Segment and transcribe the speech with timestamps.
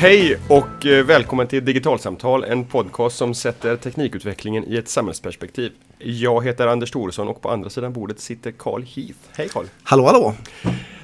[0.00, 5.72] Hej och eh, välkommen till Digitalsamtal, en podcast som sätter teknikutvecklingen i ett samhällsperspektiv.
[5.98, 9.18] Jag heter Anders Thoresson och på andra sidan bordet sitter Carl Heath.
[9.36, 9.66] Hej Carl!
[9.82, 10.34] Hallå hallå!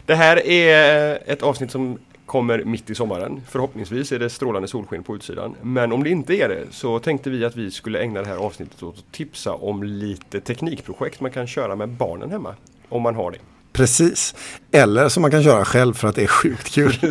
[0.07, 3.41] Det här är ett avsnitt som kommer mitt i sommaren.
[3.49, 5.55] Förhoppningsvis är det strålande solsken på utsidan.
[5.63, 8.37] Men om det inte är det så tänkte vi att vi skulle ägna det här
[8.37, 12.55] avsnittet åt att tipsa om lite teknikprojekt man kan köra med barnen hemma.
[12.89, 13.39] Om man har det.
[13.77, 14.35] Precis.
[14.73, 16.93] Eller som man kan köra själv för att det är sjukt kul.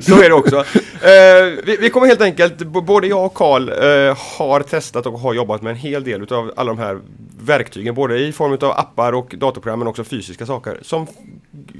[0.00, 0.56] Så är det också.
[0.56, 5.34] Eh, vi, vi, kommer helt enkelt, både jag och Karl eh, har testat och har
[5.34, 7.00] jobbat med en hel del av alla de här
[7.40, 7.94] verktygen.
[7.94, 10.78] Både i form av appar och datorprogram men också fysiska saker.
[10.82, 11.06] Som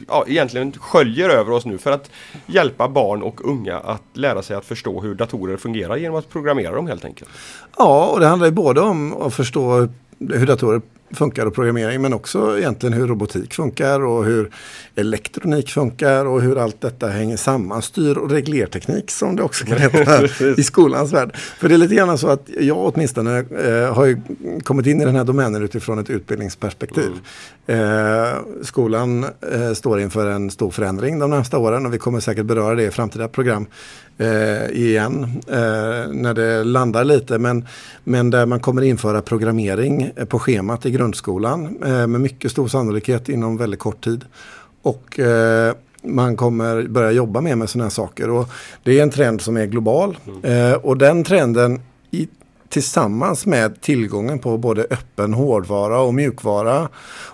[0.08, 2.10] ja, egentligen sköljer över oss nu för att
[2.46, 6.74] hjälpa barn och unga att lära sig att förstå hur datorer fungerar genom att programmera
[6.74, 7.30] dem helt enkelt.
[7.78, 12.12] Ja, och det handlar ju både om att förstå hur datorer funkar och programmering men
[12.12, 14.50] också egentligen hur robotik funkar och hur
[14.94, 17.82] elektronik funkar och hur allt detta hänger samman.
[17.82, 20.24] Styr och reglerteknik som det också kan heta
[20.56, 21.36] i skolans värld.
[21.36, 24.20] För det är lite grann så att jag åtminstone eh, har
[24.62, 27.10] kommit in i den här domänen utifrån ett utbildningsperspektiv.
[27.66, 28.26] Mm.
[28.26, 32.46] Eh, skolan eh, står inför en stor förändring de närmsta åren och vi kommer säkert
[32.46, 33.66] beröra det i framtida program
[34.18, 37.38] eh, igen eh, när det landar lite.
[37.38, 37.66] Men,
[38.04, 42.68] men där man kommer införa programmering eh, på schemat i grundskolan eh, med mycket stor
[42.68, 44.24] sannolikhet inom väldigt kort tid.
[44.82, 48.30] Och eh, man kommer börja jobba mer med sådana här saker.
[48.30, 48.48] Och
[48.82, 50.18] det är en trend som är global.
[50.26, 50.72] Mm.
[50.72, 51.80] Eh, och den trenden
[52.68, 56.88] tillsammans med tillgången på både öppen hårdvara och mjukvara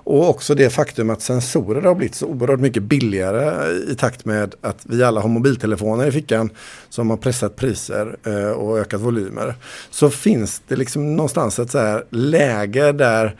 [0.04, 4.54] och också det faktum att sensorer har blivit så oerhört mycket billigare i takt med
[4.60, 6.50] att vi alla har mobiltelefoner i fickan
[6.88, 9.54] som har pressat priser eh, och ökat volymer.
[9.90, 13.36] Så finns det liksom någonstans ett så här läge där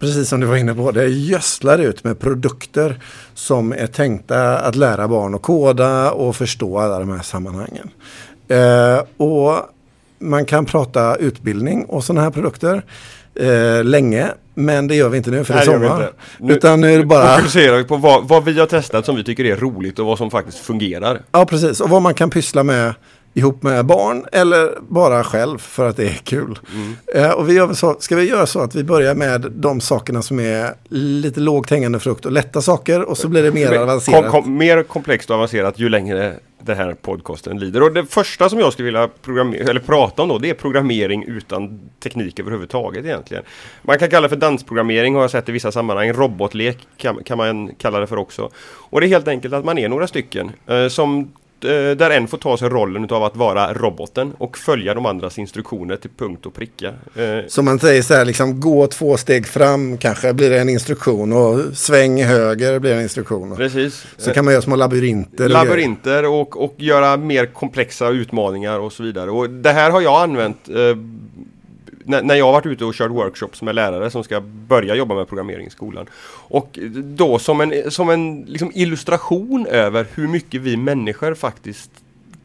[0.00, 3.02] precis som du var inne på, det gödslar ut med produkter
[3.34, 7.90] som är tänkta att lära barn att koda och förstå alla de här sammanhangen.
[8.48, 9.68] Eh, och
[10.22, 12.82] man kan prata utbildning och sådana här produkter
[13.34, 14.28] eh, länge.
[14.54, 16.12] Men det gör vi inte nu för det är sommar.
[16.38, 17.36] Nu, Utan nu är det bara...
[17.36, 20.18] fokuserar vi på vad, vad, vi har testat som vi tycker är roligt och vad
[20.18, 21.22] som faktiskt fungerar.
[21.32, 22.94] Ja precis och vad man kan pyssla med
[23.34, 26.58] ihop med barn eller bara själv för att det är kul.
[26.74, 26.96] Mm.
[27.14, 30.22] Eh, och vi gör så, ska vi göra så att vi börjar med de sakerna
[30.22, 34.30] som är lite lågt hängande frukt och lätta saker och så blir det mer avancerat.
[34.30, 37.82] Kom, kom, mer komplext och avancerat ju längre den här podcasten lider.
[37.82, 39.10] Och det första som jag skulle vilja
[39.70, 43.44] eller prata om då, det är programmering utan teknik överhuvudtaget egentligen.
[43.82, 46.12] Man kan kalla det för dansprogrammering har jag sett i vissa sammanhang.
[46.12, 48.50] Robotlek kan, kan man kalla det för också.
[48.64, 51.32] Och det är helt enkelt att man är några stycken eh, som
[51.68, 55.96] där en får ta sig rollen av att vara roboten och följa de andras instruktioner
[55.96, 56.88] till punkt och pricka.
[56.88, 60.68] Eh, så man säger så här, liksom gå två steg fram kanske blir det en
[60.68, 63.56] instruktion och sväng höger blir en instruktion.
[63.56, 64.06] Precis.
[64.16, 65.48] Så kan man göra små labyrinter.
[65.48, 69.30] Labyrinter och, och göra mer komplexa utmaningar och så vidare.
[69.30, 70.68] Och det här har jag använt
[72.04, 75.14] när, när, jag har varit ute och kört workshops med lärare som ska börja jobba
[75.14, 76.06] med programmering i skolan.
[76.48, 81.90] Och då som en, som en liksom illustration över hur mycket vi människor faktiskt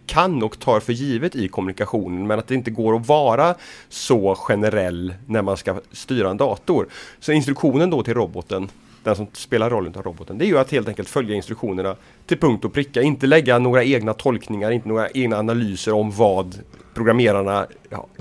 [0.06, 3.56] kan och tar för givet i kommunikationen men att det inte går att vara
[3.90, 6.88] så generell när man ska styra en dator.
[7.20, 8.70] Så instruktionen då till roboten
[9.08, 12.38] den som spelar rollen av roboten, det är ju att helt enkelt följa instruktionerna till
[12.38, 13.02] punkt och pricka.
[13.02, 16.56] Inte lägga några egna tolkningar, inte några egna analyser om vad
[16.98, 17.68] programmerarna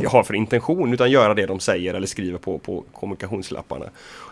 [0.06, 3.87] har för intention utan göra det de säger eller skriver på, på kommunikationslapparna.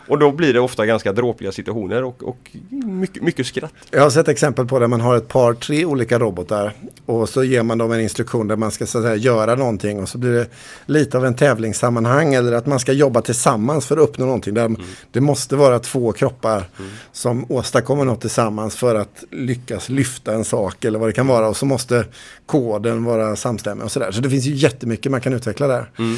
[0.07, 3.73] Och då blir det ofta ganska dråpliga situationer och, och mycket, mycket skratt.
[3.91, 6.73] Jag har sett exempel på där man har ett par, tre olika robotar
[7.05, 10.09] och så ger man dem en instruktion där man ska så säga, göra någonting och
[10.09, 10.47] så blir det
[10.85, 14.53] lite av en tävlingssammanhang eller att man ska jobba tillsammans för att uppnå någonting.
[14.53, 14.81] Där mm.
[15.11, 16.91] Det måste vara två kroppar mm.
[17.11, 21.47] som åstadkommer något tillsammans för att lyckas lyfta en sak eller vad det kan vara
[21.47, 22.05] och så måste
[22.45, 24.11] koden vara samstämmig och sådär.
[24.11, 25.89] Så det finns ju jättemycket man kan utveckla där.
[25.97, 26.17] Mm.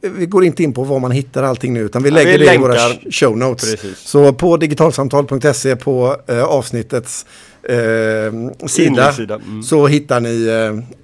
[0.00, 2.54] Vi går inte in på var man hittar allting nu utan vi lägger vi det
[2.54, 2.76] i våra
[3.10, 3.70] show notes.
[3.70, 3.98] Precis.
[3.98, 7.26] Så på digitalsamtal.se på eh, avsnittets
[7.62, 9.62] eh, sida mm.
[9.62, 10.46] så hittar ni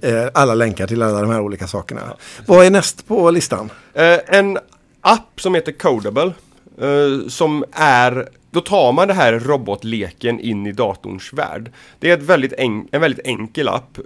[0.01, 2.01] eh, eh, alla länkar till alla de här olika sakerna.
[2.07, 3.69] Ja, Vad är näst på listan?
[3.93, 4.57] Eh, en
[5.01, 6.33] app som heter Codable
[6.81, 11.71] eh, som är då tar man det här robotleken in i datorns värld.
[11.99, 13.97] Det är väldigt en, en väldigt enkel app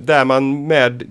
[0.00, 1.04] där man med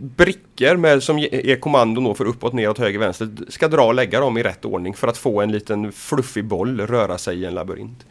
[0.00, 4.20] brickor med, som är kommandon då för uppåt, neråt, höger, vänster ska dra och lägga
[4.20, 7.54] dem i rätt ordning för att få en liten fluffig boll röra sig i en
[7.54, 8.06] labyrint.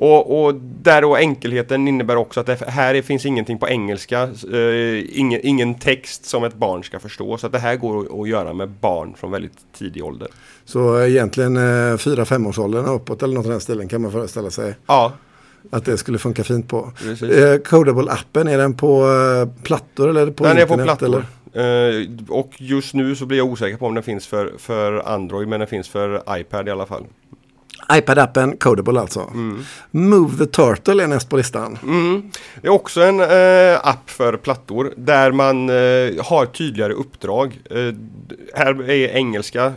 [0.00, 4.22] Och, och där då enkelheten innebär också att det, här finns ingenting på engelska,
[4.52, 7.38] eh, ingen, ingen, text som ett barn ska förstå.
[7.38, 10.28] Så att det här går att, göra med barn från väldigt tidig ålder.
[10.64, 14.74] Så egentligen eh, 4-5 årsåldern uppåt eller något i den stilen kan man föreställa sig?
[14.86, 15.12] Ja.
[15.70, 16.92] Att det skulle funka fint på.
[17.06, 20.86] Eh, Codable-appen, är den på eh, plattor eller på Den är internet?
[20.86, 21.26] på plattor.
[21.52, 25.48] Eh, och just nu så blir jag osäker på om den finns för, för Android
[25.48, 27.04] men den finns för iPad i alla fall.
[27.92, 29.30] iPad-appen, Codable alltså.
[29.90, 31.78] Move the Turtle är näst på listan.
[31.82, 32.30] Mm.
[32.62, 37.60] Det är också en eh, app för plattor där man eh, har tydligare uppdrag.
[37.70, 37.94] Eh,
[38.54, 39.72] här är engelska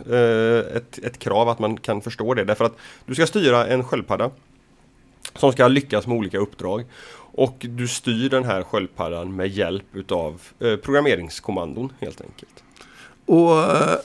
[0.74, 4.30] ett, ett krav att man kan förstå det därför att du ska styra en sköldpadda
[5.38, 6.84] som ska lyckas med olika uppdrag.
[7.34, 12.62] Och du styr den här sköldpaddan med hjälp utav eh, programmeringskommandon helt enkelt.
[13.26, 13.96] Och, eh,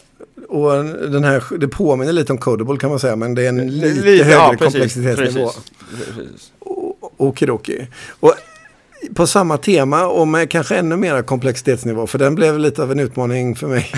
[0.49, 3.67] och den här, det påminner lite om Codable kan man säga, men det är en
[3.79, 5.51] lite, Lite- högre ja, precis, komplexitetsnivå.
[7.17, 7.87] Okidoki.
[8.19, 8.33] Och
[9.15, 12.99] på samma tema och med kanske ännu mer komplexitetsnivå, för den blev lite av en
[12.99, 13.83] utmaning för mig.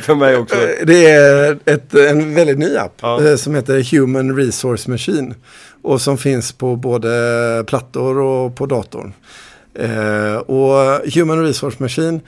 [0.00, 0.56] för, mig också.
[0.56, 3.24] Eh, Det är ett, en väldigt ny app Ja.
[3.28, 5.34] eh, som heter Human Resource Machine.
[5.84, 9.12] Och som finns på både plattor och på datorn.
[9.74, 12.20] Eh, och Human Resource Machine,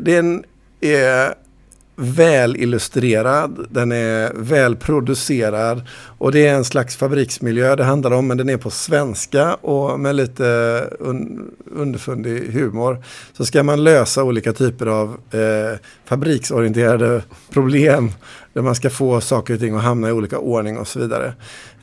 [0.00, 0.44] den
[0.80, 1.34] är
[1.96, 5.82] väl illustrerad, den är väl producerad
[6.18, 10.00] och det är en slags fabriksmiljö det handlar om men den är på svenska och
[10.00, 10.44] med lite
[10.98, 13.04] un underfundig humor.
[13.32, 18.12] Så ska man lösa olika typer av eh, fabriksorienterade problem
[18.52, 21.34] där man ska få saker och ting att hamna i olika ordning och så vidare.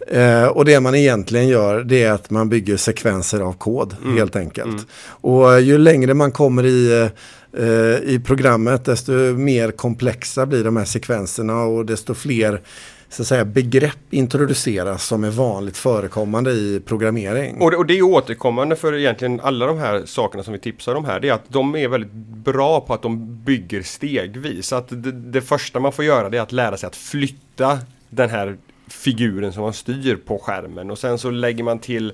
[0.07, 4.36] Eh, och det man egentligen gör det är att man bygger sekvenser av kod helt
[4.36, 4.88] enkelt.
[5.04, 7.10] Och eh, ju längre man kommer i
[7.57, 12.62] eh, i programmet desto mer komplexa blir de här sekvenserna och desto fler
[13.10, 17.62] så att säga, begrepp introduceras som är vanligt förekommande i programmering.
[17.62, 20.95] Och det, och det är återkommande för egentligen alla de här sakerna som vi tipsar
[20.95, 21.19] om här.
[21.19, 22.12] Det är att de är väldigt
[22.44, 24.74] bra på att de bygger stegvis.
[24.74, 27.80] Att det, det första man får göra det är att lära sig att flytta
[28.10, 28.57] den här
[28.89, 30.91] figuren som man styr på skärmen.
[30.91, 32.13] Och sen så lägger man till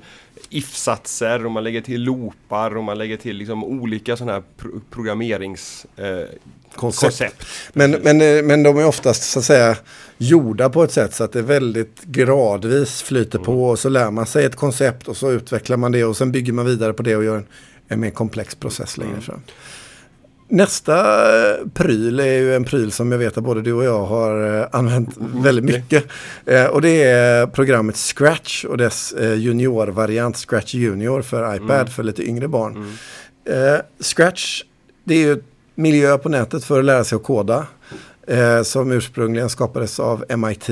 [0.50, 4.81] if-satser och man lägger till loopar och man lägger till liksom olika sådana här pro
[4.89, 6.30] programmerings eh.
[7.74, 9.77] Men, men, eh, men de är oftast så att säga
[10.18, 14.25] gjorda på ett sätt så att det väldigt gradvis flyter på och så lär man
[14.25, 17.16] sig ett koncept och så utvecklar man det och sen bygger man vidare på det
[17.16, 17.45] och gör en,
[17.88, 19.42] en mer komplex process längre fram.
[20.47, 20.95] Nästa
[21.51, 24.59] eh, pryl är ju en pryl som jag vet att både du och jag har
[24.59, 26.06] eh, använt väldigt mycket.
[26.45, 32.24] Eh, och det är programmet Scratch och dess juniorvariant Scratch Junior för iPad för lite
[32.24, 32.97] yngre barn.
[33.45, 34.63] Eh, Scratch,
[35.03, 35.42] det är ju
[35.75, 37.68] miljö på nätet för att lära sig att koda.
[38.63, 40.69] Som ursprungligen skapades av MIT.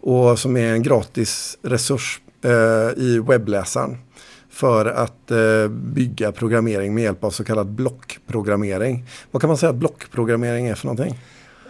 [0.00, 2.20] Och som är en gratis resurs
[2.96, 3.98] i webbläsaren.
[4.54, 9.04] För att eh, bygga programmering med hjälp av så kallad blockprogrammering.
[9.30, 11.18] Vad kan man säga att blockprogrammering är för någonting?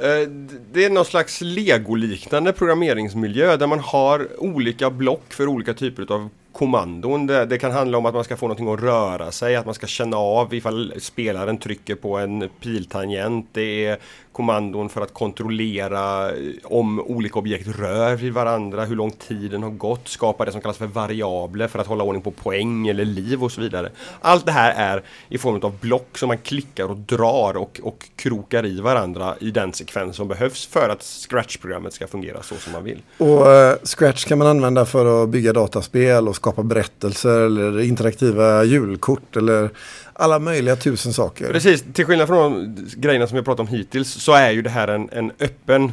[0.00, 0.28] Eh,
[0.72, 6.28] det är någon slags legoliknande programmeringsmiljö där man har olika block för olika typer av
[6.52, 7.26] kommandon.
[7.26, 9.74] Det, det kan handla om att man ska få någonting att röra sig, att man
[9.74, 13.48] ska känna av ifall spelaren trycker på en piltangent.
[13.52, 13.98] Det är
[14.34, 19.70] kommandon för att kontrollera eh, om olika objekt rör vid varandra, hur lång tiden har
[19.70, 23.44] gått, skapa det som kallas för variabler för att hålla ordning på poäng eller liv
[23.44, 23.90] och så vidare.
[24.20, 28.08] Allt det här är i form av block som man klickar och drar och, och
[28.16, 32.72] krokar i varandra i den sekvens som behövs för att Scratch-programmet ska fungera så som
[32.72, 33.02] man vill.
[33.18, 38.64] Och eh, Scratch kan man använda för att bygga dataspel och skapa berättelser eller interaktiva
[38.64, 39.70] julkort eller
[40.14, 41.52] alla möjliga tusen saker.
[41.52, 44.70] Precis, till skillnad från de grejerna som jag pratat om hittills så är ju det
[44.70, 45.92] här en, en öppen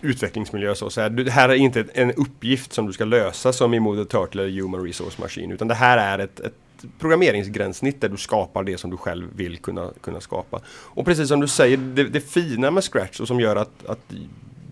[0.00, 1.08] utvecklingsmiljö så att säga.
[1.08, 4.60] Det här är inte en uppgift som du ska lösa som i Moder Turtle eller
[4.60, 6.54] Human Resource Machine utan det här är ett, ett
[6.98, 10.60] programmeringsgränssnitt där du skapar det som du själv vill kunna, kunna skapa.
[10.68, 14.12] Och precis som du säger, det, det fina med Scratch och som gör att, att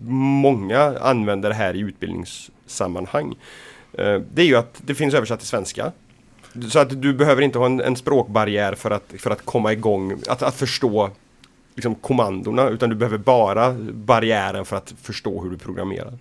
[0.07, 3.35] många använder det här i utbildningssammanhang
[3.93, 5.91] eh, det är ju att det finns översatt till svenska.
[6.69, 10.19] Så att du behöver inte ha en, en språkbarriär för att, för att komma igång,
[10.27, 11.09] att, att förstå
[11.75, 16.13] liksom, kommandona utan du behöver bara barriären för att förstå hur du programmerar.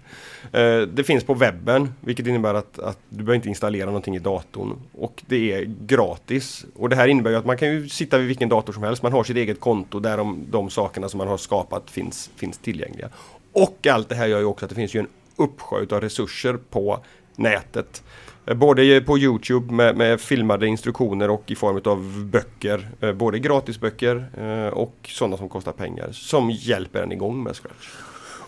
[0.52, 4.18] Eh, det finns på webben vilket innebär att, att du behöver inte installera någonting i
[4.18, 6.64] datorn och det är gratis.
[6.76, 9.02] Och det här innebär ju att man kan ju sitta vid vilken dator som helst,
[9.02, 12.58] man har sitt eget konto där de, de sakerna som man har skapat finns, finns
[12.58, 13.08] tillgängliga.
[13.52, 16.58] Och allt det här gör ju också att det finns ju en uppsjö av resurser
[16.70, 16.98] på
[17.36, 18.02] nätet.
[18.46, 22.88] Eh, Både på Youtube med, med filmade instruktioner och i form av böcker.
[23.00, 26.08] Eh, Både gratisböcker eh, och sådana som kostar pengar.
[26.12, 27.88] Som hjälper en igång med Scratch.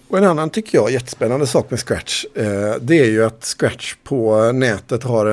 [0.09, 2.25] Och en annan tycker jag jättespännande sak med Scratch.
[2.35, 5.27] Eh, det är ju att Scratch på nätet har,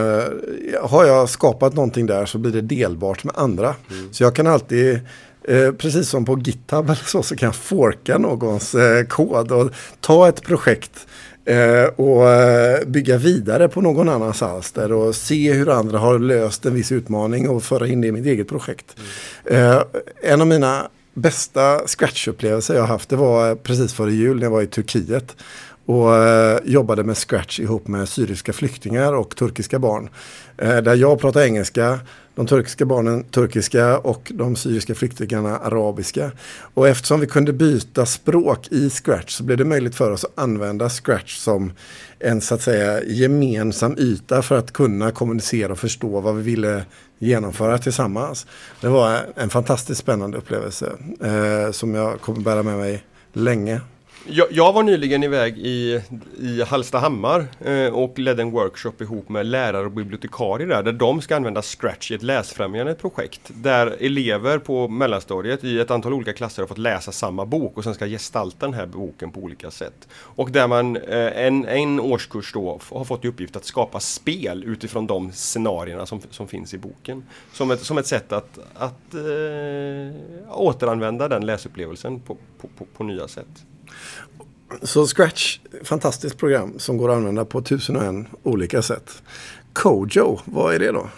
[0.88, 3.76] har jag skapat någonting där så blir det delbart med andra.
[4.12, 5.00] Så jag kan alltid
[5.44, 9.72] Eh, precis som på GitHub eller så, så kan jag forka någons eh, kod och
[10.00, 11.08] ta ett projekt
[11.50, 16.66] Eh, och eh, bygga vidare på någon annans alster och se hur andra har löst
[16.66, 18.96] en viss utmaning och föra in det i mitt eget projekt.
[19.46, 19.72] Mm.
[19.72, 19.84] Eh,
[20.22, 24.52] en av mina bästa scratchupplevelser jag haft det var eh, precis före jul när jag
[24.52, 25.36] var i Turkiet
[25.86, 30.10] och eh, jobbade med Scratch ihop med syriska flyktingar och turkiska barn.
[30.58, 32.00] Eh, där jag pratar engelska,
[32.40, 36.32] de turkiska barnen turkiska och de syriska flyktingarna arabiska.
[36.74, 40.40] Och eftersom vi kunde byta språk i Scratch så blev det möjligt för oss att
[40.40, 41.72] använda Scratch som
[42.20, 46.86] en så att säga gemensam yta för att kunna kommunicera och förstå vad vi ville
[47.18, 48.46] genomföra tillsammans.
[48.82, 50.92] Det var en fantastiskt spännande upplevelse
[51.22, 53.04] eh, som jag kommer bära med mig
[53.34, 53.82] länge.
[54.28, 56.02] Jag, jag, var nyligen iväg i,
[56.40, 61.22] i Hallstahammar eh, och ledde en workshop ihop med lärare och bibliotekarier där, där de
[61.22, 63.42] ska använda Scratch i ett läsfrämjande projekt.
[63.48, 67.84] Där elever på mellanstadiet i ett antal olika klasser har fått läsa samma bok och
[67.84, 70.08] sen ska gestalta den här boken på olika sätt.
[70.14, 74.64] Och där man eh, en, en årskurs då har fått i uppgift att skapa spel
[74.64, 77.26] utifrån de scenarierna som, som finns i boken.
[77.54, 83.04] Som ett, som ett sätt att, att eh, återanvända den läsupplevelsen på, på, på, på
[83.04, 83.66] nya sätt.
[84.82, 89.24] Så Scratch, fantastiskt program som går att använda på tusen och en olika sätt.
[89.74, 91.10] Kojo, vad är det då?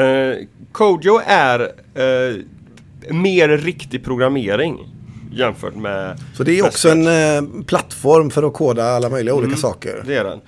[0.00, 2.42] Uh, Kojo är uh,
[3.10, 4.94] mer riktig programmering
[5.32, 9.44] jämfört med Så det är också en uh, plattform för att koda alla möjliga mm,
[9.44, 10.02] olika saker?
[10.06, 10.40] Det är den.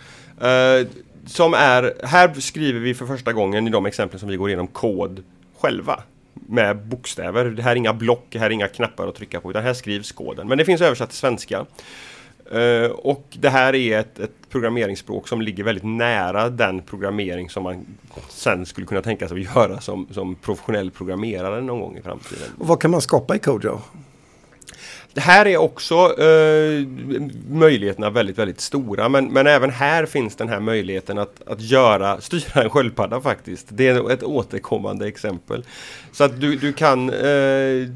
[0.83, 0.89] Uh,
[1.27, 4.67] som är, här skriver vi för första gången i de exempel som vi går igenom
[4.67, 5.23] kod
[5.61, 6.03] själva
[6.35, 7.45] med bokstäver.
[7.45, 9.75] Det här är inga block, det här är inga knappar att trycka på utan här
[9.75, 10.49] skrivs koden.
[10.49, 11.67] Men det finns översatt till svenska.
[12.55, 17.63] Uh, och det här är ett, ett, programmeringsspråk som ligger väldigt nära den programmering som
[17.63, 17.87] man
[18.29, 22.49] sen skulle kunna tänka sig att göra som, som professionell programmerare någon gång i framtiden.
[22.59, 23.81] Och vad kan man skapa i Kojo?
[25.15, 26.87] Det här är också eh,
[27.51, 29.09] möjligheterna väldigt, väldigt stora.
[29.09, 33.67] Men, men även här finns den här möjligheten att, att göra, styra en sköldpadda faktiskt.
[33.69, 35.65] Det är ett återkommande exempel.
[36.13, 37.89] Så att du, du kan eh,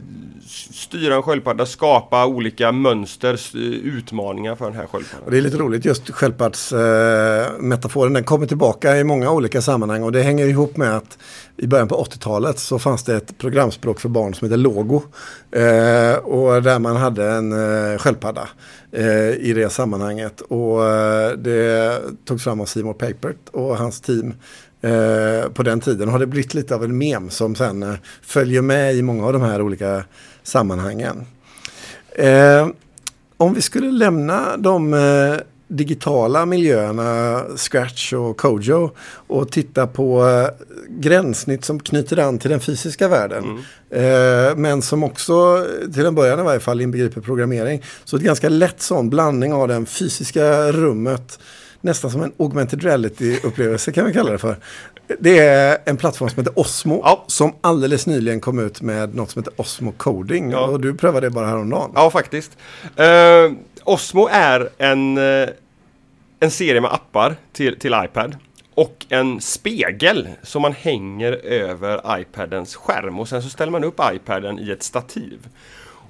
[0.73, 5.31] styra en sköldpadda, skapa olika mönster, utmaningar för den här sköldpaddan.
[5.31, 8.13] Det är lite roligt just sköldpaddsmetaforen.
[8.13, 11.19] Eh, den kommer tillbaka i många olika sammanhang och det hänger ihop med att
[11.57, 15.03] i början på 80-talet så fanns det ett programspråk för barn som heter Logo.
[15.51, 18.49] Eh, och där man hade en eh, sköldpadda
[18.93, 20.41] eh, i det sammanhanget.
[20.41, 24.35] Och eh, det togs fram av Simon Papert och hans team
[24.81, 26.09] eh, på den tiden.
[26.09, 29.33] Har det blivit lite av en mem som sen eh, följer med i många av
[29.33, 30.05] de här olika
[30.43, 31.27] sammanhangen.
[32.11, 32.69] Eh,
[33.37, 35.37] om vi skulle lämna de eh,
[35.77, 38.91] digitala miljöerna, Scratch och Kojo
[39.27, 43.45] och titta på eh, gränssnitt som knyter an till den fysiska världen.
[43.45, 43.61] Mm.
[43.91, 47.83] Eh, men som också, till en början i varje fall, inbegriper programmering.
[48.05, 51.39] Så ett ganska lätt sån blandning av det fysiska rummet,
[51.81, 54.57] nästan som en augmented reality-upplevelse kan vi kalla det för.
[55.19, 57.25] Det är en plattform som heter Osmo ja.
[57.27, 60.51] som alldeles nyligen kom ut med något som heter Osmo Coding.
[60.51, 60.67] Ja.
[60.67, 61.91] Och du prövade det bara häromdagen.
[61.95, 62.51] Ja, faktiskt.
[63.01, 65.49] Uh, Osmo är en, uh,
[66.45, 68.37] en serie med appar till, till iPad
[68.75, 74.01] och en spegel som man hänger över iPadens skärm och sen så ställer man upp
[74.13, 75.49] iPaden i ett stativ.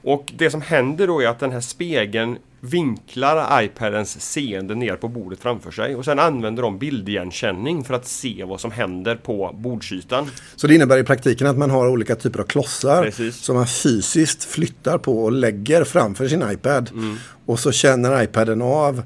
[0.02, 5.08] Och det som händer då är att den här spegeln vinklar iPadens seende ner på
[5.08, 9.56] bordet framför sig och sen använder de bildigenkänning för att se vad som händer på
[9.58, 10.30] bordsytan.
[10.56, 13.36] Så det innebär i praktiken att man har olika typer av klossar Precis.
[13.36, 16.90] som man fysiskt flyttar på och lägger framför sin iPad.
[16.92, 17.16] Mm.
[17.46, 19.02] Och så känner iPaden av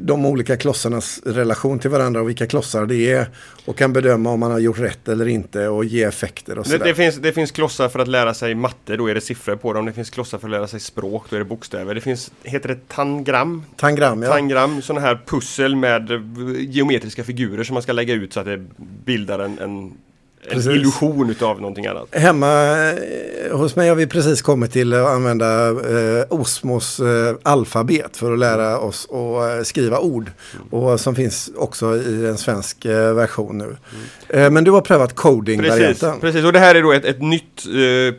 [0.00, 3.28] de olika klossarnas relation till varandra och vilka klossar det är
[3.64, 6.78] och kan bedöma om man har gjort rätt eller inte och ge effekter och det,
[6.78, 9.72] det, finns, det finns klossar för att lära sig matte, då är det siffror på
[9.72, 9.86] dem.
[9.86, 11.94] Det finns klossar för att lära sig språk, då är det bokstäver.
[11.94, 13.64] Det finns, heter det tangram?
[13.76, 14.28] Tangram, ja.
[14.28, 16.10] Tangram, sådana här pussel med
[16.58, 18.66] geometriska figurer som man ska lägga ut så att det
[19.04, 19.92] bildar en, en
[20.46, 20.72] en precis.
[20.72, 22.08] illusion utav någonting annat.
[22.10, 28.16] Hemma eh, hos mig har vi precis kommit till att använda eh, Osmos eh, alfabet
[28.16, 30.30] för att lära oss att eh, skriva ord.
[30.54, 30.66] Mm.
[30.68, 33.64] Och som finns också i en svensk eh, version nu.
[33.64, 33.76] Mm.
[34.28, 35.94] Eh, men du har prövat coding-varianten.
[35.94, 37.62] Precis, precis, och det här är då ett, ett nytt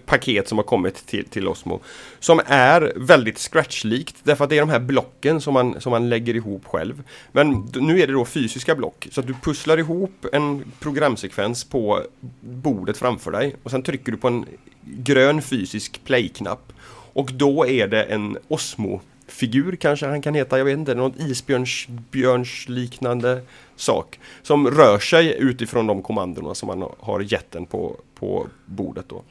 [0.05, 1.81] paket som har kommit till, till Osmo.
[2.25, 6.09] Som är väldigt scratchlikt därför att det är de här blocken som man, som man
[6.09, 7.03] lägger ihop själv.
[7.31, 12.01] Men nu är det då fysiska block så att du pusslar ihop en programsekvens på
[12.41, 14.45] bordet framför dig och sen trycker du på en
[14.81, 16.73] grön fysisk play-knapp.
[17.13, 22.69] Och då är det en Osmo-figur kanske han kan heta, jag vet inte, något isbjörns
[22.69, 23.41] liknande
[23.75, 24.19] sak.
[24.43, 29.23] Som rör sig utifrån de kommandona som man har gett den på, på bordet då.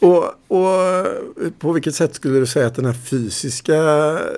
[0.00, 1.04] Och, och
[1.58, 3.76] på vilket sätt skulle du säga att den här fysiska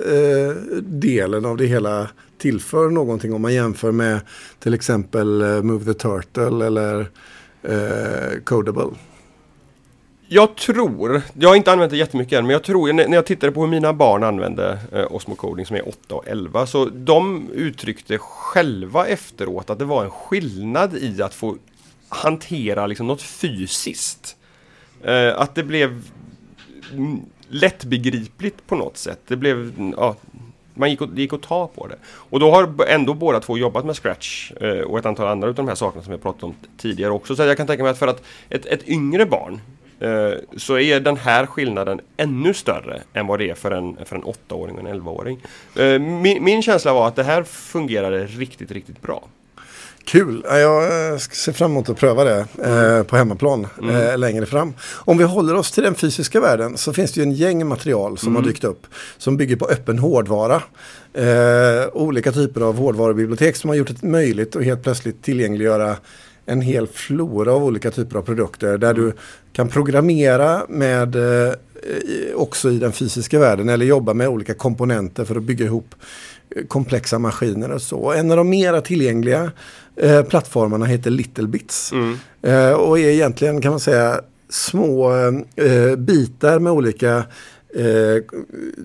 [0.07, 4.21] eh, delen av det hela tillför någonting om man jämför med
[4.59, 7.07] till exempel eh, Move the Turtle eller
[7.62, 8.90] eh, Codable?
[10.33, 13.52] Jag tror, jag har inte använt det jättemycket än, men jag tror när jag tittade
[13.52, 17.49] på hur mina barn använde eh, Osmo Coding som är 8 och 11 så de
[17.55, 21.57] uttryckte själva efteråt att det var en skillnad i att få
[22.09, 24.37] hantera liksom något fysiskt.
[25.04, 26.02] Eh, att det blev
[27.49, 29.21] lättbegripligt på något sätt.
[29.26, 30.16] Det blev, ja,
[30.75, 31.97] man gick och, det gick att ta på det.
[32.07, 35.54] Och då har ändå båda två jobbat med Scratch eh, och ett antal andra av
[35.54, 37.37] de här sakerna som vi pratat om tidigare också.
[37.37, 39.61] Så jag kan tänka mig att för att ett, ett yngre barn
[40.00, 44.16] eh, så är den här skillnaden ännu större än vad det är för en, för
[44.16, 45.38] en 8-åring och en 11-åring.
[45.76, 49.23] Eh, min, min känsla var att det här fungerade riktigt, riktigt bra.
[50.11, 50.45] Kul!
[50.49, 53.97] Jag eh, ser fram emot att pröva det eh, på hemmaplan mm.
[53.97, 54.75] eh, längre fram.
[54.93, 58.19] Om vi håller oss till den fysiska världen så finns det ju en gäng material
[58.19, 58.43] som mm.
[58.43, 58.87] har dykt upp
[59.19, 60.62] som bygger på öppen hårdvara.
[61.12, 65.97] Eh, olika typer av hårdvarubibliotek som har gjort det möjligt att helt plötsligt tillgängliggöra
[66.47, 69.12] en hel flora av olika typer av produkter där du
[69.52, 71.55] kan programmera med eh,
[72.35, 75.95] också i den fysiska världen eller jobba med olika komponenter för att bygga ihop
[76.69, 78.12] komplexa maskiner och så.
[78.12, 79.52] En av de mera tillgängliga
[79.97, 81.92] eh, plattformarna heter Littlebits.
[81.92, 82.19] Mm.
[82.42, 85.12] Eh, och är egentligen kan man säga små
[85.57, 87.16] eh, bitar med olika
[87.75, 88.25] eh,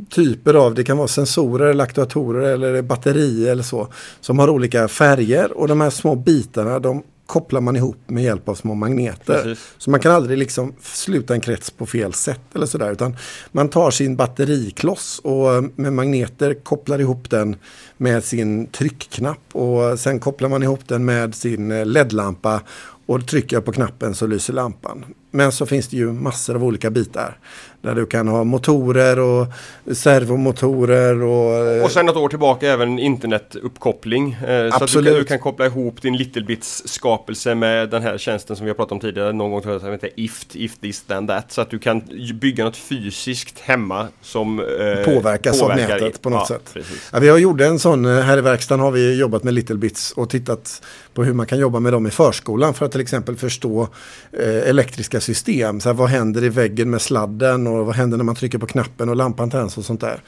[0.09, 3.87] typer av, det kan vara sensorer eller aktuatorer eller batterier eller så.
[4.21, 8.49] Som har olika färger och de här små bitarna de kopplar man ihop med hjälp
[8.49, 9.43] av små magneter.
[9.43, 9.73] Precis.
[9.77, 12.91] Så man kan aldrig liksom sluta en krets på fel sätt eller sådär.
[12.91, 13.17] Utan
[13.51, 17.55] man tar sin batterikloss och med magneter kopplar ihop den
[17.97, 19.55] med sin tryckknapp.
[19.55, 22.61] Och sen kopplar man ihop den med sin LED-lampa
[23.05, 25.05] och trycker på knappen så lyser lampan.
[25.35, 27.37] Men så finns det ju massor av olika bitar.
[27.81, 29.47] Där du kan ha motorer och
[29.95, 31.67] servomotorer och...
[31.67, 34.33] Eh, och sen något år tillbaka även internetuppkoppling.
[34.33, 38.17] Eh, så att du kan, du kan, koppla ihop din Littlebits skapelse med den här
[38.17, 39.33] tjänsten som vi har pratat om tidigare.
[39.33, 41.51] Någon gång tror jag att IFT, if this then that.
[41.51, 42.01] Så att du kan
[42.33, 46.85] bygga något fysiskt hemma som eh, påverkas av nätet på något ja, sätt.
[47.13, 50.11] Ja, vi har gjort en sån, eh, här i verkstaden har vi jobbat med Littlebits
[50.11, 50.81] och tittat
[51.13, 53.87] på hur man kan jobba med dem i förskolan för att till exempel förstå
[54.31, 55.81] eh, elektriska system.
[55.81, 58.67] Så här, vad händer i väggen med sladden och vad händer när man trycker på
[58.67, 60.21] knappen och lampan tänds och sånt där.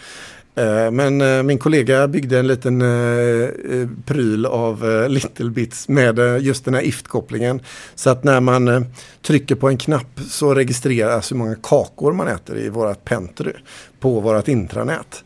[0.58, 6.66] Eh, men eh, min kollega byggde en liten eh, pryl av Little Bits med just
[6.66, 7.62] den här IFT-kopplingen.
[7.96, 8.86] Så att när man
[9.22, 13.54] trycker på en knapp så registreras hur många kakor man äter i vårat pentry
[14.00, 15.24] på vårat intranät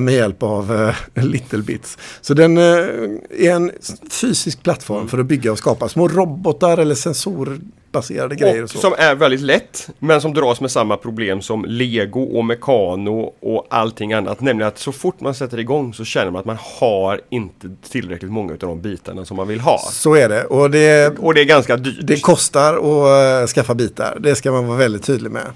[0.00, 1.98] med hjälp av Little Bits.
[2.20, 3.70] Så den är en
[4.10, 5.08] fysisk plattform mm.
[5.08, 7.58] för att bygga och skapa små robotar eller sensorer
[7.92, 8.62] baserade grejer.
[8.62, 12.44] Och, och som är väldigt lätt men som dras med samma problem som lego och
[12.44, 14.40] mekano och allting annat.
[14.40, 18.30] Nämligen att så fort man sätter igång så känner man att man har inte tillräckligt
[18.30, 19.78] många av de bitarna som man vill ha.
[19.78, 20.44] Så är det.
[20.44, 21.98] Och det, och det är ganska dyrt.
[22.02, 24.18] Det kostar att uh, skaffa bitar.
[24.20, 25.46] Det ska man vara väldigt tydlig med.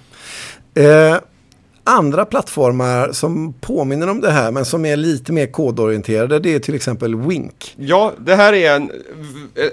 [0.78, 1.18] Uh,
[1.84, 6.58] andra plattformar som påminner om det här men som är lite mer kodorienterade det är
[6.58, 7.74] till exempel Wink.
[7.78, 8.90] Ja, det här är en,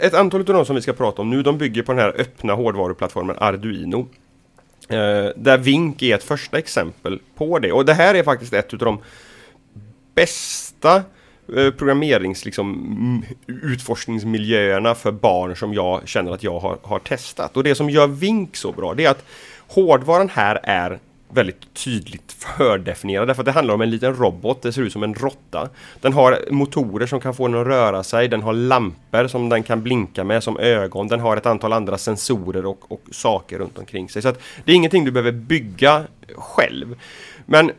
[0.01, 2.13] ett antal av de som vi ska prata om nu de bygger på den här
[2.17, 4.07] öppna hårdvaruplattformen Arduino.
[4.87, 8.73] Eh, där Wink är ett första exempel på det och det här är faktiskt ett
[8.73, 8.99] av de
[10.15, 10.95] bästa
[11.55, 17.57] eh, programmerings liksom, utforskningsmiljöerna för barn som jag känner att jag har, har testat.
[17.57, 19.25] Och det som gör Wink så bra det är att
[19.67, 20.99] hårdvaran här är
[21.33, 23.27] väldigt tydligt fördefinierad.
[23.27, 24.61] Därför att det handlar om en liten robot.
[24.61, 25.69] Det ser ut som en råtta.
[26.01, 28.27] Den har motorer som kan få den att röra sig.
[28.27, 31.07] Den har lampor som den kan blinka med som ögon.
[31.07, 34.21] Den har ett antal andra sensorer och, och saker runt omkring sig.
[34.21, 36.03] Så att det är ingenting du behöver bygga
[36.35, 36.95] själv.
[37.45, 37.71] Men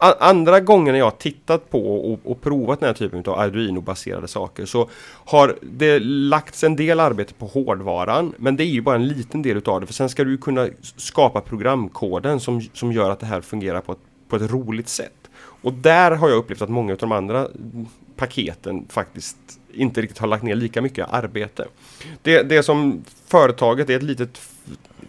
[0.00, 4.88] andra gångerna jag tittat på och, och, provat den här typen av Arduino-baserade saker så
[5.24, 9.42] har det lagts en del arbete på hårdvaran men det är ju bara en liten
[9.42, 13.26] del utav det för sen ska du kunna skapa programkoden som, som gör att det
[13.26, 15.12] här fungerar på ett, på ett roligt sätt.
[15.62, 17.48] Och där har jag upplevt att många av de andra
[18.16, 19.36] paketen faktiskt
[19.72, 21.66] inte riktigt har lagt ner lika mycket arbete.
[22.22, 24.40] Det, det som företaget är ett litet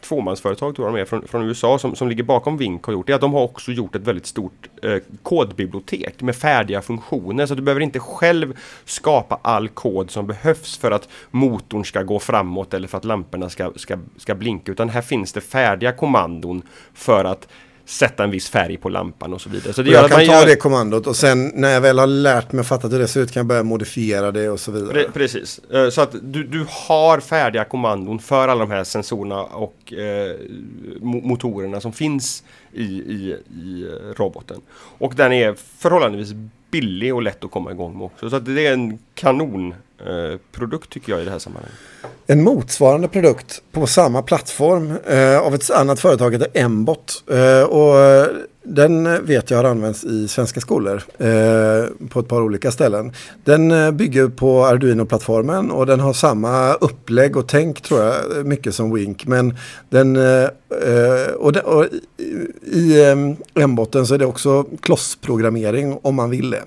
[0.02, 3.08] tvåmansföretag tror jag de är från, från USA som, som ligger bakom Vink har gjort
[3.08, 7.46] det är att de har också gjort ett väldigt stort eh, kodbibliotek med färdiga funktioner.
[7.46, 12.20] Så du behöver inte själv skapa all kod som behövs för att motorn ska gå
[12.20, 16.62] framåt eller för att lamporna ska, ska, ska blinka utan här finns det färdiga kommandon
[16.94, 17.48] för att
[17.92, 19.74] sätta en viss färg på lampan och så vidare.
[19.74, 20.46] Så det jag kan ta gör...
[20.46, 23.22] det kommandot och sen när jag väl har lärt mig och fattat hur det ser
[23.22, 25.06] ut kan jag börja modifiera det och så vidare.
[25.14, 29.94] Precis, eh, så att du, du har färdiga kommandon för alla de här sensorerna och
[29.94, 30.36] eh,
[31.02, 34.62] motorerna som finns i, i, i roboten.
[34.74, 36.32] Och den är förhållandevis
[36.72, 38.30] billig och lätt att komma igång med också.
[38.30, 41.78] Så det är en kanonprodukt eh, tycker jag i det här sammanhanget.
[42.28, 47.24] En motsvarande produkt på samma plattform eh, av ett annat företag heter Mbot.
[47.32, 48.28] Eh, och eh,
[48.64, 53.14] den vet jag har använts i svenska skolor eh, på ett par olika ställen.
[53.44, 58.76] Den eh, bygger på Arduino-plattformen och den har samma upplägg och tänk tror jag mycket
[58.76, 59.26] som Wink.
[59.26, 59.58] Men
[59.90, 60.18] den,
[61.38, 61.86] och, den, och
[62.62, 63.04] i
[63.56, 66.64] M-botten så är det också klossprogrammering om man vill det.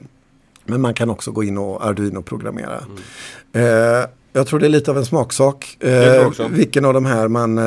[0.65, 2.81] Men man kan också gå in och Arduino-programmera.
[3.53, 4.09] Mm.
[4.33, 5.77] Jag tror det är lite av en smaksak.
[5.81, 7.59] Eh, vilken av de här man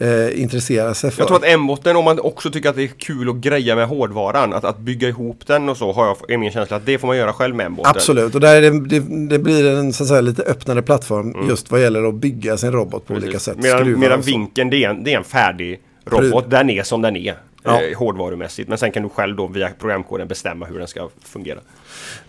[0.00, 1.20] eh, intresserar sig för.
[1.20, 3.88] Jag tror att M-botten, om man också tycker att det är kul att greja med
[3.88, 6.98] hårdvaran, att, att bygga ihop den och så, har jag, är min känsla att det
[6.98, 7.92] får man göra själv med M-botten.
[7.96, 11.48] Absolut, och där det, det, det, blir en så att säga, lite öppnare plattform mm.
[11.48, 13.24] just vad gäller att bygga sin robot på Precis.
[13.24, 13.56] olika sätt.
[13.56, 16.50] Medan, medan vinkeln, det är, en, det är en färdig robot.
[16.50, 17.34] Den är som den är.
[17.62, 17.82] Ja.
[17.82, 18.68] Eh, hårdvarumässigt.
[18.68, 21.58] Men sen kan du själv då via programkoden bestämma hur den ska fungera.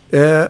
[0.10, 0.44] Eh,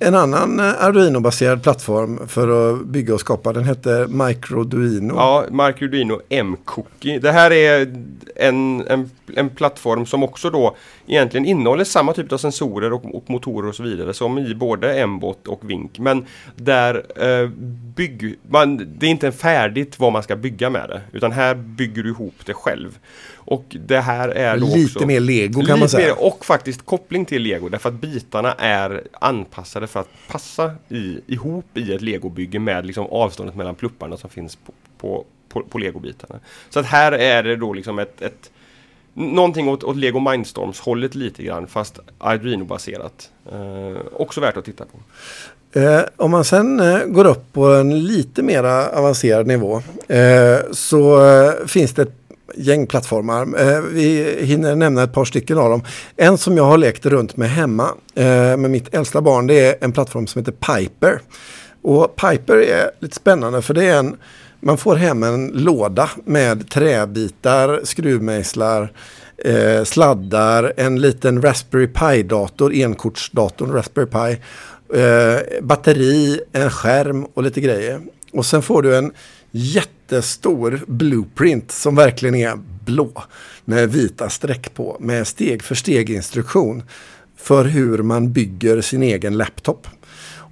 [0.00, 5.14] en annan eh, Arduino-baserad plattform för att bygga och skapa den hette Microduino.
[5.14, 7.18] Ja, Microduino M-Cookie.
[7.18, 7.94] Det här är
[8.36, 13.30] en, en, en plattform som också då egentligen innehåller samma typ av sensorer och, och
[13.30, 15.98] motorer och så vidare som i både M-bot och Vink.
[15.98, 17.48] Men där eh,
[17.96, 21.00] bygg, man, det är inte färdigt vad man ska bygga med det.
[21.12, 22.98] Utan här bygger du ihop det själv.
[23.50, 26.14] Och det här är Lite också, mer lego kan man säga.
[26.14, 31.20] Mer, och faktiskt koppling till lego därför att bitarna är anpassade för att passa i,
[31.26, 35.78] ihop i ett legobygge med liksom avståndet mellan plupparna som finns på, på, på, på
[35.78, 36.40] legobitarna.
[36.70, 38.50] Så att här är det då liksom ett, ett
[39.14, 43.30] Någonting åt, åt Lego Mindstorms hållet lite grann fast Arduino-baserat.
[43.52, 44.98] Eh, också värt att titta på.
[45.80, 51.26] Eh, om man sen eh, går upp på en lite mer avancerad nivå eh, så
[51.30, 52.17] eh, finns det ett
[52.56, 53.60] gäng plattformar.
[53.60, 55.82] Eh, vi hinner nämna ett par stycken av dem.
[56.16, 59.84] En som jag har lekt runt med hemma eh, med mitt äldsta barn det är
[59.84, 61.20] en plattform som heter Piper.
[61.82, 64.16] Och Piper är lite spännande för det är en
[64.60, 68.92] man får hem en låda med träbitar, skruvmejslar,
[69.44, 74.40] eh, sladdar, en liten Raspberry Pi-dator, enkortsdatorn Raspberry Pi,
[75.00, 78.00] eh, batteri, en skärm och lite grejer.
[78.32, 79.12] Och sen får du en
[79.50, 83.22] jättestor blueprint som verkligen är blå
[83.64, 86.82] med vita streck på med steg för steg instruktion
[87.36, 89.86] för hur man bygger sin egen laptop.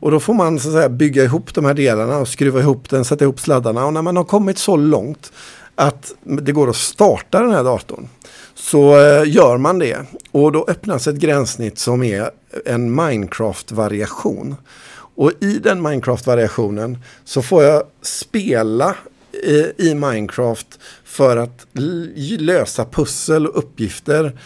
[0.01, 2.91] Och då får man så att säga, bygga ihop de här delarna och skruva ihop
[2.91, 3.87] den, sätta ihop sladdarna.
[3.87, 5.33] Och när man har kommit så långt
[5.75, 8.09] att det går att starta den här datorn
[8.55, 9.99] så eh, gör man det.
[10.31, 12.31] Och då öppnas ett gränssnitt som är
[12.67, 14.57] en Minecraft-variation.
[15.17, 18.97] Och i den Minecraft-variationen så får jag spela
[19.45, 21.67] eh, i Minecraft för att
[22.39, 24.39] lösa pussel och uppgifter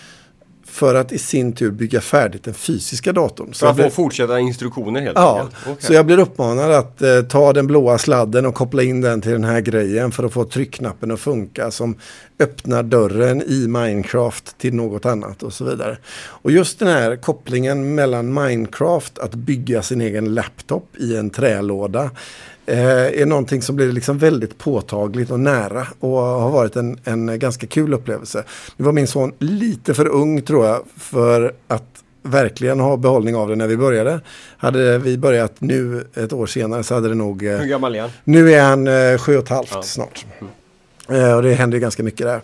[0.71, 3.55] för att i sin tur bygga färdigt den fysiska datorn.
[3.55, 5.63] Så för att få fortsätta instruktioner helt ja, enkelt?
[5.63, 5.87] Okay.
[5.87, 9.33] så jag blir uppmanad att eh, ta den blåa sladden och koppla in den till
[9.33, 11.97] den här grejen för att få tryckknappen att funka som
[12.39, 15.99] öppnar dörren i Minecraft till något annat och så vidare.
[16.15, 22.11] Och just den här kopplingen mellan Minecraft, att bygga sin egen laptop i en trälåda
[22.77, 27.67] är någonting som blir liksom väldigt påtagligt och nära och har varit en, en ganska
[27.67, 28.45] kul upplevelse.
[28.77, 33.49] Nu var min son lite för ung tror jag för att verkligen ha behållning av
[33.49, 34.21] det när vi började.
[34.57, 37.47] Hade vi börjat nu ett år senare så hade det nog...
[37.47, 38.11] Eh, Hur gammal är han?
[38.25, 39.83] Nu är han eh, sju och ett halvt ja.
[39.83, 40.27] snart.
[41.09, 41.23] Mm.
[41.25, 42.41] Eh, och det händer ganska mycket där.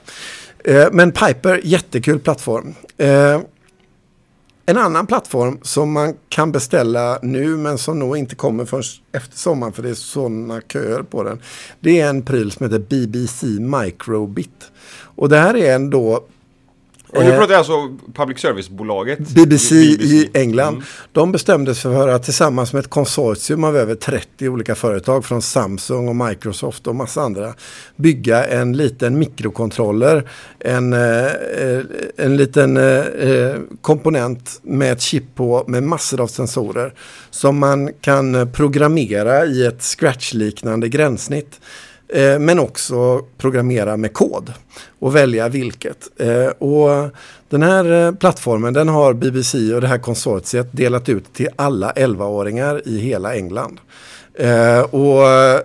[0.65, 2.75] Eh, men Piper, jättekul plattform.
[2.97, 3.41] Eh,
[4.67, 9.37] en annan plattform som man kan beställa nu men som nog inte kommer först efter
[9.37, 11.41] sommaren för det är sådana köer på den.
[11.81, 14.71] Det är en pryl som heter BBC Microbit.
[15.17, 16.25] Och det här är en då
[17.17, 19.19] och nu eh, pratar jag alltså public service-bolaget.
[19.19, 20.75] BBC, BBC, i England.
[20.75, 20.85] Mm.
[21.13, 25.43] De bestämde sig för att tillsammans med ett konsortium av över 30 olika företag från
[25.43, 27.55] Samsung och Microsoft och massa andra
[27.97, 30.29] bygga en liten mikrokontroller.
[30.59, 31.31] En, eh,
[32.17, 36.95] en liten eh, komponent med ett chip på med massor av sensorer
[37.31, 41.61] som man kan programmera i ett scratch-liknande gränssnitt.
[42.09, 44.53] Eh, men också programmera med kod
[44.99, 46.21] och välja vilket.
[46.21, 47.11] Eh, och
[47.49, 51.93] den här eh, plattformen den har BBC och det här konsortiet delat ut till alla
[51.93, 53.81] 11-åringar i hela England.
[54.35, 55.61] Eh, och eh,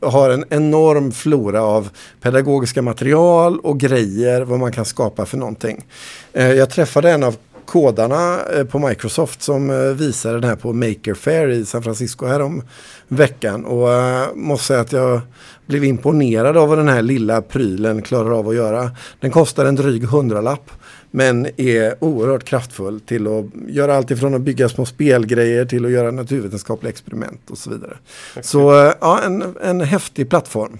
[0.00, 1.88] har en enorm flora av
[2.20, 5.86] pedagogiska material och grejer vad man kan skapa för någonting.
[6.32, 7.36] Jag träffade en av
[7.68, 12.26] kodarna eh, på Microsoft som eh, visade den här på Maker Fair i San Francisco
[12.26, 12.62] här om
[13.08, 13.64] veckan.
[13.64, 13.88] Och
[14.36, 15.20] måste säga att jag
[15.66, 18.90] blev imponerad av vad den här lilla prylen klarar av att göra.
[19.20, 20.70] Den kostar en dryg hundralapp.
[21.10, 25.90] Men är oerhört kraftfull till att göra allt ifrån att bygga små spelgrejer till att
[25.90, 27.96] göra naturvetenskapliga experiment och så vidare.
[28.32, 28.42] Okay.
[28.42, 30.78] Så ja, en, en häftig plattform.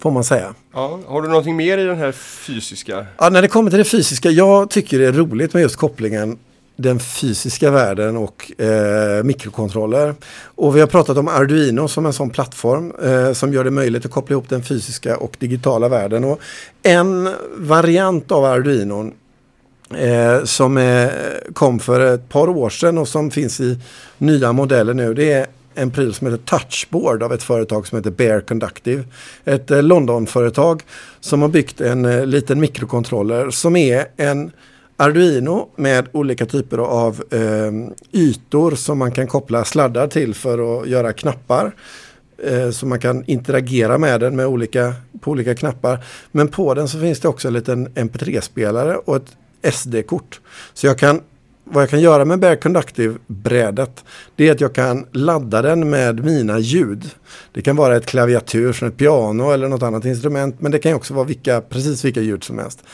[0.00, 0.54] Får man säga.
[0.72, 3.06] Ja, har du någonting mer i den här fysiska?
[3.18, 4.30] Ja, när det kommer till det fysiska.
[4.30, 6.38] Jag tycker det är roligt med just kopplingen
[6.76, 10.14] den fysiska världen och eh, mikrokontroller.
[10.44, 14.04] Och vi har pratat om Arduino som en sån plattform eh, som gör det möjligt
[14.04, 16.24] att koppla ihop den fysiska och digitala världen.
[16.24, 16.40] Och
[16.82, 19.12] en variant av Arduino
[19.94, 21.08] eh, som eh,
[21.52, 23.78] kom för ett par år sedan och som finns i
[24.18, 25.14] nya modeller nu.
[25.14, 29.04] Det är en pryl som heter Touchboard av ett företag som heter Bear Conductive.
[29.44, 30.82] Ett eh, Londonföretag
[31.20, 34.52] som har byggt en eh, liten mikrokontroller som är en
[34.96, 37.72] Arduino med olika typer av eh,
[38.12, 41.74] ytor som man kan koppla sladdar till för att göra knappar.
[42.38, 46.04] Eh, så man kan interagera med den med olika, på olika knappar.
[46.32, 49.36] Men på den så finns det också en liten MP3-spelare och ett
[49.74, 50.40] SD-kort.
[50.74, 51.20] Så jag kan,
[51.64, 54.04] vad jag kan göra med Bear Conductive-brädet
[54.36, 57.10] det är att jag kan ladda den med mina ljud.
[57.52, 60.94] Det kan vara ett klaviatur från ett piano eller något annat instrument men det kan
[60.94, 62.84] också vara vilka, precis vilka ljud som helst.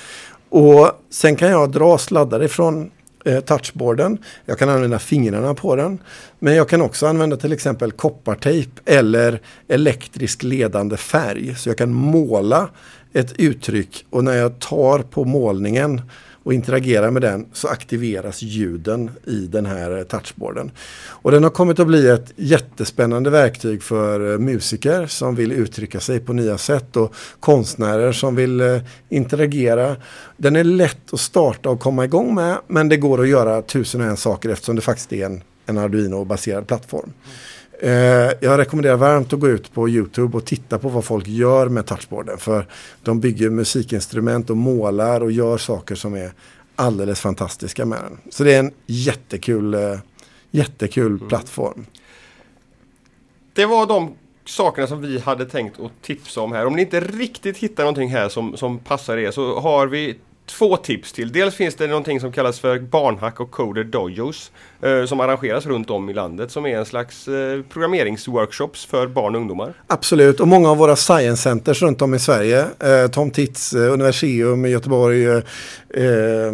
[0.49, 2.91] Och sen kan jag dra sladdar ifrån
[3.25, 4.19] eh, touchboarden.
[4.45, 5.99] Jag kan använda fingrarna på den.
[6.39, 11.55] Men jag kan också använda till exempel koppartejp eller elektrisk ledande färg.
[11.55, 12.69] Så jag kan måla
[13.13, 16.03] ett uttryck och när jag tar på målningen
[16.43, 20.71] och interagerar med den så aktiveras ljuden i den här touchboarden.
[21.07, 26.01] Och den har kommit att bli ett jättespännande verktyg för eh, musiker som vill uttrycka
[26.01, 29.97] sig på nya sätt och konstnärer som vill eh, interagera.
[30.37, 34.01] Den är lätt att starta och komma igång med men det går att göra tusen
[34.01, 37.13] och en saker eftersom det faktiskt är en, en Arduino-baserad plattform.
[37.83, 41.69] Eh, jag rekommenderar varmt att gå ut på Youtube och titta på vad folk gör
[41.69, 42.39] med touchboarden.
[42.39, 42.67] För
[43.03, 46.33] de bygger musikinstrument och målar och gör saker som är
[46.77, 48.19] alldeles fantastiska med den.
[48.31, 49.99] Så det är en jättekul, eh,
[50.51, 51.29] jättekul mm.
[51.29, 51.87] plattform.
[53.53, 54.15] Det var de
[54.45, 56.67] sakerna som vi hade tänkt att tipsa om här.
[56.67, 60.17] Om ni inte riktigt hittar någonting här som, som passar er så har vi
[60.51, 61.33] två tips till.
[61.33, 65.91] Dels finns det någonting som kallas för barnhack och coder dojos eh, som arrangeras runt
[65.91, 69.75] om i landet som är en slags eh, programmeringsworkshops för barn och ungdomar.
[69.87, 73.93] Absolut och många av våra science centers runt om i Sverige, eh, Tom Tits eh,
[73.93, 75.37] Universium i Göteborg, eh,
[75.91, 76.53] eh,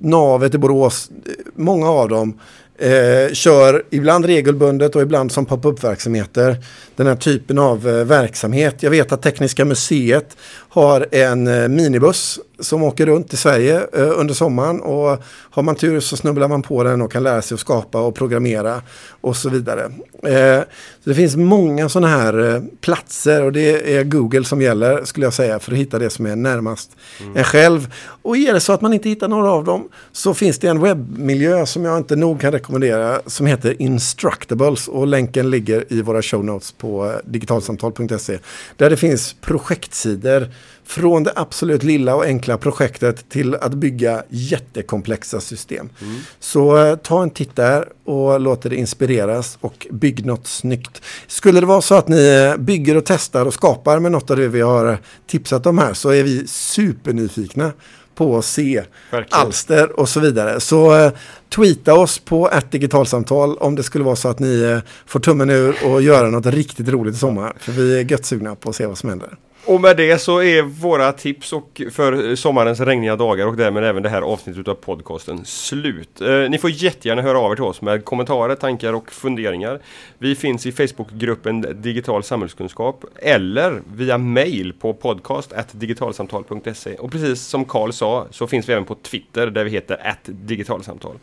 [0.00, 2.38] Navet i Borås, eh, många av dem
[2.82, 6.56] Eh, kör ibland regelbundet och ibland som pop-up-verksamheter
[6.96, 8.82] den här typen av eh, verksamhet.
[8.82, 10.36] Jag vet att Tekniska museet
[10.74, 15.74] har en eh, minibuss som åker runt i Sverige eh, under sommaren och har man
[15.74, 18.82] tur så snubblar man på den och kan lära sig att skapa och programmera
[19.20, 19.82] och så vidare.
[20.22, 20.64] Eh,
[21.04, 25.34] så det finns många sådana här platser och det är Google som gäller skulle jag
[25.34, 27.36] säga för att hitta det som är närmast mm.
[27.36, 27.94] en själv.
[28.22, 30.80] Och är det så att man inte hittar några av dem så finns det en
[30.80, 36.22] webbmiljö som jag inte nog kan rekommendera som heter Instructables och länken ligger i våra
[36.22, 38.38] show notes på digitalsamtal.se
[38.76, 40.48] där det finns projektsidor
[40.84, 45.88] från det absolut lilla och enkla projektet till att bygga jättekomplexa system.
[46.02, 46.20] Mm.
[46.40, 51.02] Så eh, ta en titt där och låt er inspireras och bygg något snyggt.
[51.26, 54.36] Skulle det vara så att ni eh, bygger och testar och skapar med något av
[54.36, 57.72] det vi har tipsat om här så är vi supernyfikna
[58.14, 59.46] på att se Verkligen.
[59.46, 60.60] alster och så vidare.
[60.60, 61.12] Så eh,
[61.48, 65.50] tweeta oss på ett digitalsamtal om det skulle vara så att ni eh, får tummen
[65.50, 67.52] ur och göra något riktigt roligt i sommar.
[67.58, 69.36] För vi är gött sugna på att se vad som händer.
[69.64, 74.02] Och med det så är våra tips och för sommarens regniga dagar och därmed även
[74.02, 76.20] det här avsnittet av podcasten slut.
[76.20, 79.80] Eh, ni får jättegärna höra av er till oss med kommentarer, tankar och funderingar.
[80.18, 87.92] Vi finns i Facebookgruppen Digital samhällskunskap eller via mail på podcast.digitalsamtal.se och precis som Karl
[87.92, 91.16] sa så finns vi även på Twitter där vi heter digitalsamtal.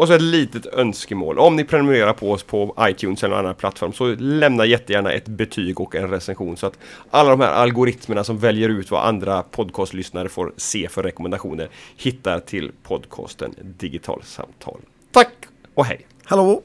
[0.00, 1.38] Och så ett litet önskemål.
[1.38, 5.28] Om ni prenumererar på oss på iTunes eller någon annan plattform så lämna jättegärna ett
[5.28, 6.78] betyg och en recension så att
[7.10, 12.40] alla de här algoritmerna som väljer ut vad andra podcastlyssnare får se för rekommendationer hittar
[12.40, 14.80] till podcasten Digitalsamtal.
[15.12, 15.32] Tack
[15.74, 16.06] och hej!
[16.24, 16.62] Hallå!